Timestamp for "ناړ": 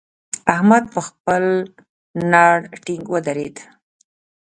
2.31-2.55